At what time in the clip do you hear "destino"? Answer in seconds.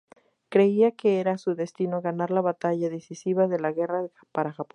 1.53-2.01